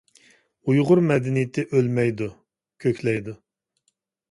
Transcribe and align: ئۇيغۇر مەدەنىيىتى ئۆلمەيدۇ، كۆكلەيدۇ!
ئۇيغۇر 0.71 1.01
مەدەنىيىتى 1.11 1.67
ئۆلمەيدۇ، 1.73 2.31
كۆكلەيدۇ! 2.87 3.39